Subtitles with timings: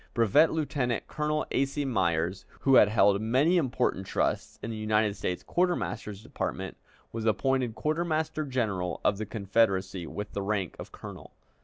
[0.15, 1.63] Brevet Lieutenant Colonel A.
[1.63, 1.85] C.
[1.85, 6.75] Myers, who had held many important trusts in the United States Quartermaster's Department,
[7.11, 11.33] was appointed Quartermaster General of the Confederacy, with the rank of colonel.